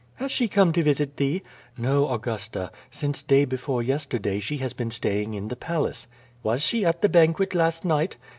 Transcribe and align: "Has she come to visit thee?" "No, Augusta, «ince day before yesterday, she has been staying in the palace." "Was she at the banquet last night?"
"Has 0.15 0.31
she 0.31 0.47
come 0.47 0.71
to 0.73 0.81
visit 0.81 1.15
thee?" 1.17 1.43
"No, 1.77 2.09
Augusta, 2.11 2.71
«ince 3.03 3.21
day 3.21 3.45
before 3.45 3.83
yesterday, 3.83 4.39
she 4.39 4.57
has 4.57 4.73
been 4.73 4.89
staying 4.89 5.35
in 5.35 5.47
the 5.49 5.55
palace." 5.55 6.07
"Was 6.41 6.63
she 6.63 6.83
at 6.83 7.03
the 7.03 7.07
banquet 7.09 7.53
last 7.53 7.85
night?" 7.85 8.15